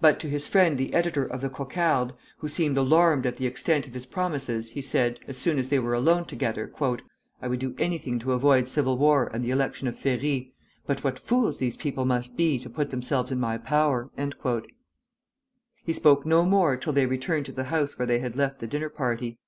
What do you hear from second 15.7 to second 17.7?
He spoke no more till they returned to the